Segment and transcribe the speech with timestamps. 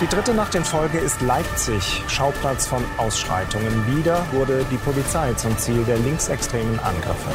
[0.00, 3.96] Die dritte Nacht in Folge ist Leipzig, Schauplatz von Ausschreitungen.
[3.96, 7.30] Wieder wurde die Polizei zum Ziel der linksextremen Angriffe.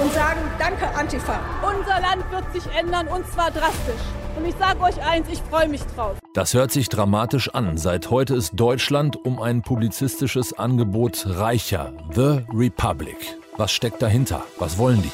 [0.00, 1.40] Und sagen, danke Antifa.
[1.62, 4.02] Unser Land wird sich ändern und zwar drastisch.
[4.36, 6.16] Und ich sage euch eins, ich freue mich drauf.
[6.34, 7.76] Das hört sich dramatisch an.
[7.76, 11.92] Seit heute ist Deutschland um ein publizistisches Angebot reicher.
[12.14, 13.16] The Republic.
[13.56, 14.44] Was steckt dahinter?
[14.58, 15.12] Was wollen die?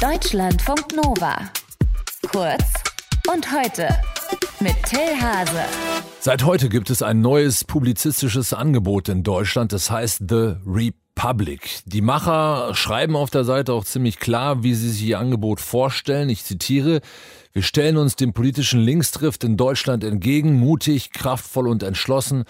[0.00, 1.36] Deutschlandfunk Nova.
[2.30, 2.64] Kurz
[3.32, 3.88] und heute
[4.60, 5.64] mit Till Hase.
[6.20, 9.72] Seit heute gibt es ein neues publizistisches Angebot in Deutschland.
[9.72, 11.80] Das heißt The Republic.
[11.84, 16.28] Die Macher schreiben auf der Seite auch ziemlich klar, wie sie sich ihr Angebot vorstellen.
[16.28, 17.00] Ich zitiere.
[17.52, 22.44] Wir stellen uns dem politischen Linksdrift in Deutschland entgegen, mutig, kraftvoll und entschlossen.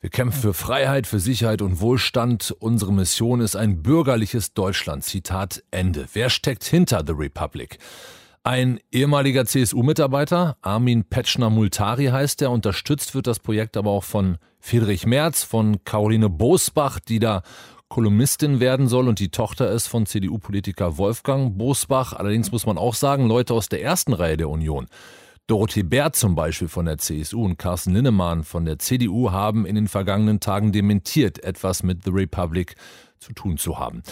[0.00, 2.54] Wir kämpfen für Freiheit, für Sicherheit und Wohlstand.
[2.60, 5.04] Unsere Mission ist ein bürgerliches Deutschland.
[5.04, 6.06] Zitat Ende.
[6.12, 7.78] Wer steckt hinter The Republic?
[8.48, 15.04] Ein ehemaliger CSU-Mitarbeiter, Armin Petschner-Multari heißt er, unterstützt wird das Projekt aber auch von Friedrich
[15.04, 17.42] Merz, von Caroline Bosbach, die da
[17.88, 22.14] Kolumnistin werden soll und die Tochter ist von CDU-Politiker Wolfgang Bosbach.
[22.14, 24.86] Allerdings muss man auch sagen, Leute aus der ersten Reihe der Union.
[25.46, 29.74] Dorothee Bär zum Beispiel von der CSU und Carsten Linnemann von der CDU haben in
[29.74, 32.76] den vergangenen Tagen dementiert, etwas mit The Republic
[33.18, 34.02] zu tun zu haben.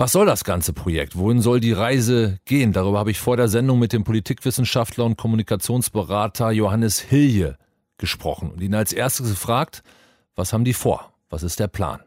[0.00, 1.18] Was soll das ganze Projekt?
[1.18, 2.72] Wohin soll die Reise gehen?
[2.72, 7.58] Darüber habe ich vor der Sendung mit dem Politikwissenschaftler und Kommunikationsberater Johannes Hilje
[7.98, 9.82] gesprochen und ihn als erstes gefragt,
[10.36, 11.12] was haben die vor?
[11.28, 12.00] Was ist der Plan?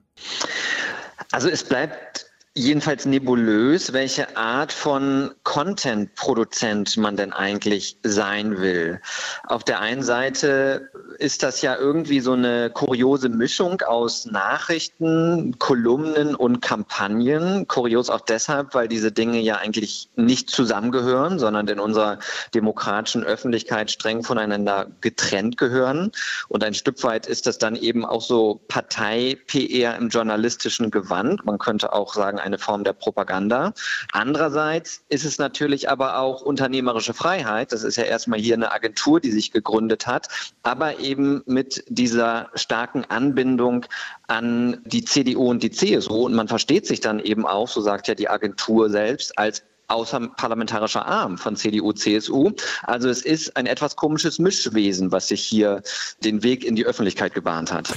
[1.31, 9.01] Also es bleibt jedenfalls nebulös, welche Art von Content-Produzent man denn eigentlich sein will.
[9.45, 16.35] Auf der einen Seite ist das ja irgendwie so eine kuriose Mischung aus Nachrichten, Kolumnen
[16.35, 17.67] und Kampagnen.
[17.67, 22.19] Kurios auch deshalb, weil diese Dinge ja eigentlich nicht zusammengehören, sondern in unserer
[22.53, 26.11] demokratischen Öffentlichkeit streng voneinander getrennt gehören.
[26.49, 31.45] Und ein Stück weit ist das dann eben auch so Partei-PR im journalistischen Gewand.
[31.45, 33.73] Man könnte auch sagen, eine Form der Propaganda.
[34.11, 37.71] Andererseits ist es natürlich aber auch unternehmerische Freiheit.
[37.71, 40.27] Das ist ja erstmal hier eine Agentur, die sich gegründet hat,
[40.63, 43.85] aber eben mit dieser starken Anbindung
[44.27, 46.25] an die CDU und die CSU.
[46.25, 51.05] Und man versteht sich dann eben auch, so sagt ja die Agentur selbst, als außerparlamentarischer
[51.05, 52.51] Arm von CDU, CSU.
[52.83, 55.83] Also es ist ein etwas komisches Mischwesen, was sich hier
[56.23, 57.93] den Weg in die Öffentlichkeit gebahnt hat.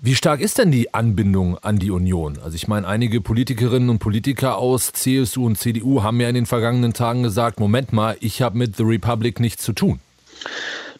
[0.00, 2.38] Wie stark ist denn die Anbindung an die Union?
[2.44, 6.46] Also ich meine, einige Politikerinnen und Politiker aus CSU und CDU haben ja in den
[6.46, 9.98] vergangenen Tagen gesagt, Moment mal, ich habe mit The Republic nichts zu tun.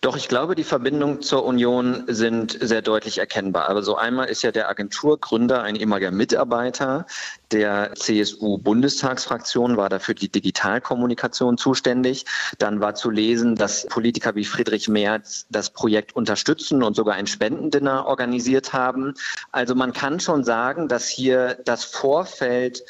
[0.01, 3.69] Doch ich glaube, die Verbindungen zur Union sind sehr deutlich erkennbar.
[3.69, 7.07] Also einmal ist ja der Agenturgründer ein ehemaliger Mitarbeiter
[7.51, 12.27] der CSU-Bundestagsfraktion, war dafür die Digitalkommunikation zuständig.
[12.59, 17.27] Dann war zu lesen, dass Politiker wie Friedrich Merz das Projekt unterstützen und sogar ein
[17.27, 19.15] Spendendinner organisiert haben.
[19.51, 22.85] Also man kann schon sagen, dass hier das Vorfeld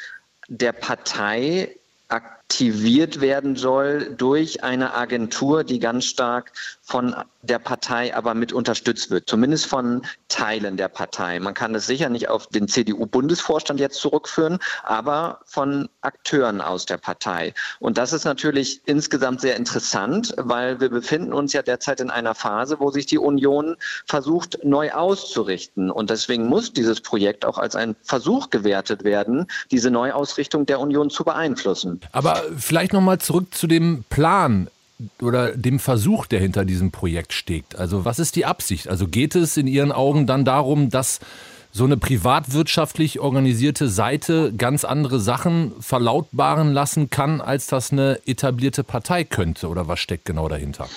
[0.49, 1.77] der Partei
[2.51, 9.11] aktiviert werden soll durch eine Agentur, die ganz stark von der Partei aber mit unterstützt
[9.11, 11.39] wird, zumindest von Teilen der Partei.
[11.41, 16.97] Man kann es sicher nicht auf den CDU-Bundesvorstand jetzt zurückführen, aber von Akteuren aus der
[16.97, 17.53] Partei.
[17.81, 22.35] Und das ist natürlich insgesamt sehr interessant, weil wir befinden uns ja derzeit in einer
[22.35, 23.77] Phase, wo sich die Union
[24.07, 25.91] versucht, neu auszurichten.
[25.91, 31.11] Und deswegen muss dieses Projekt auch als ein Versuch gewertet werden, diese Neuausrichtung der Union
[31.11, 32.01] zu beeinflussen.
[32.13, 34.69] Aber vielleicht nochmal zurück zu dem Plan
[35.23, 37.77] oder dem Versuch, der hinter diesem Projekt steckt.
[37.77, 38.89] Also was ist die Absicht?
[38.89, 41.21] Also geht es in Ihren Augen dann darum, dass
[41.71, 48.83] so eine privatwirtschaftlich organisierte Seite ganz andere Sachen verlautbaren lassen kann, als das eine etablierte
[48.83, 49.69] Partei könnte?
[49.69, 50.89] Oder was steckt genau dahinter?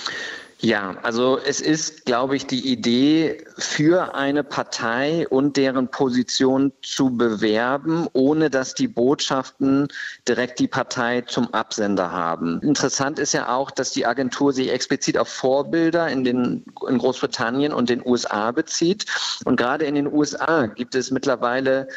[0.63, 7.17] Ja, also es ist, glaube ich, die Idee, für eine Partei und deren Position zu
[7.17, 9.87] bewerben, ohne dass die Botschaften
[10.27, 12.61] direkt die Partei zum Absender haben.
[12.61, 17.73] Interessant ist ja auch, dass die Agentur sich explizit auf Vorbilder in, den, in Großbritannien
[17.73, 19.07] und den USA bezieht.
[19.45, 21.87] Und gerade in den USA gibt es mittlerweile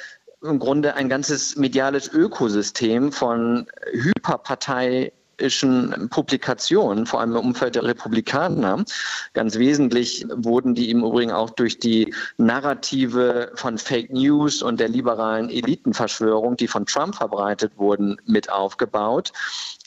[0.42, 5.12] im Grunde ein ganzes mediales Ökosystem von Hyperpartei
[6.10, 8.84] Publikationen, vor allem im Umfeld der Republikaner.
[9.32, 14.88] Ganz wesentlich wurden die im Übrigen auch durch die Narrative von Fake News und der
[14.88, 19.32] liberalen Elitenverschwörung, die von Trump verbreitet wurden, mit aufgebaut.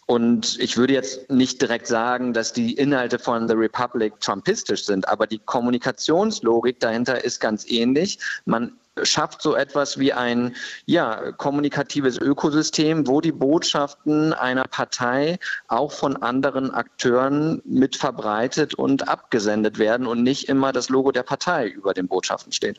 [0.07, 5.07] Und ich würde jetzt nicht direkt sagen, dass die Inhalte von The Republic trumpistisch sind,
[5.09, 8.17] aber die Kommunikationslogik dahinter ist ganz ähnlich.
[8.45, 8.71] Man
[9.03, 10.55] schafft so etwas wie ein
[10.85, 19.07] ja, kommunikatives Ökosystem, wo die Botschaften einer Partei auch von anderen Akteuren mit verbreitet und
[19.07, 22.77] abgesendet werden und nicht immer das Logo der Partei über den Botschaften steht.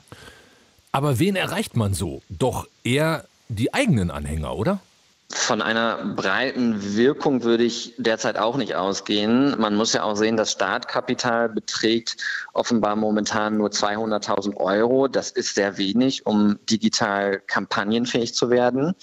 [0.93, 2.23] Aber wen erreicht man so?
[2.29, 4.81] Doch eher die eigenen Anhänger, oder?
[5.31, 9.59] Von einer breiten Wirkung würde ich derzeit auch nicht ausgehen.
[9.59, 12.17] Man muss ja auch sehen, das Startkapital beträgt
[12.55, 15.07] offenbar momentan nur 200.000 Euro.
[15.07, 18.95] Das ist sehr wenig, um digital kampagnenfähig zu werden.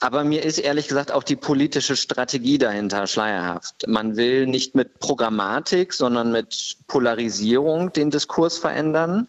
[0.00, 3.86] Aber mir ist ehrlich gesagt auch die politische Strategie dahinter schleierhaft.
[3.86, 9.28] Man will nicht mit Programmatik, sondern mit Polarisierung den Diskurs verändern.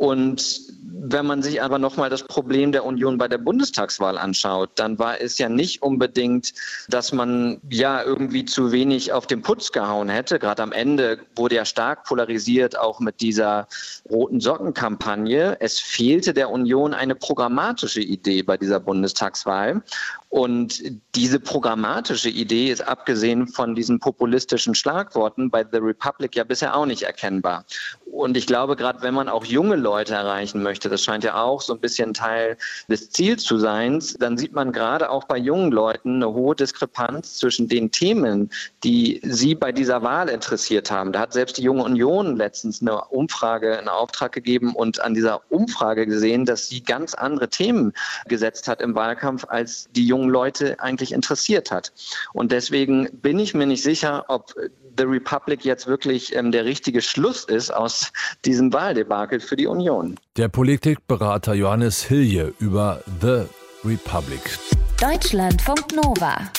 [0.00, 0.62] Und
[1.02, 5.20] wenn man sich aber nochmal das Problem der Union bei der Bundestagswahl anschaut, dann war
[5.20, 6.54] es ja nicht unbedingt,
[6.88, 10.38] dass man ja irgendwie zu wenig auf den Putz gehauen hätte.
[10.38, 13.68] Gerade am Ende wurde ja stark polarisiert, auch mit dieser
[14.10, 15.58] roten Sockenkampagne.
[15.60, 19.82] Es fehlte der Union eine programmatische Idee bei dieser Bundestagswahl.
[20.30, 20.80] Und
[21.16, 26.86] diese programmatische Idee ist abgesehen von diesen populistischen Schlagworten bei The Republic ja bisher auch
[26.86, 27.64] nicht erkennbar.
[28.12, 31.60] Und ich glaube, gerade wenn man auch junge Leute erreichen möchte, das scheint ja auch
[31.60, 32.56] so ein bisschen Teil
[32.88, 37.38] des Ziels zu sein, dann sieht man gerade auch bei jungen Leuten eine hohe Diskrepanz
[37.38, 38.50] zwischen den Themen,
[38.84, 41.12] die sie bei dieser Wahl interessiert haben.
[41.12, 45.40] Da hat selbst die Junge Union letztens eine Umfrage in Auftrag gegeben und an dieser
[45.50, 47.92] Umfrage gesehen, dass sie ganz andere Themen
[48.26, 51.92] gesetzt hat im Wahlkampf, als die jungen Leute eigentlich interessiert hat.
[52.32, 54.54] Und deswegen bin ich mir nicht sicher, ob
[54.96, 58.12] The Republic jetzt wirklich ähm, der richtige Schluss ist aus
[58.44, 60.16] diesem Wahldebakel für die Union.
[60.36, 63.44] Der Politikberater Johannes Hilje über The
[63.84, 64.58] Republic.
[65.00, 66.50] Deutschlandfunk Nova.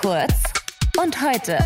[0.00, 0.34] Kurz
[1.00, 1.58] und heute.